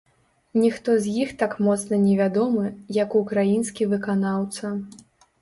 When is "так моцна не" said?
1.41-2.15